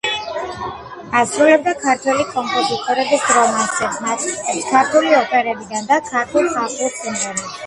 ასრულებდა 1.19 1.73
ქართველი 1.83 2.25
კომპოზიტორების 2.29 3.27
რომანსებს, 3.35 4.01
ნაწყვეტებს 4.07 4.67
ქართული 4.73 5.13
ოპერებიდან 5.21 5.87
და 5.93 6.01
ქართულ 6.11 6.53
ხალხურ 6.57 6.99
სიმღერებს. 7.03 7.47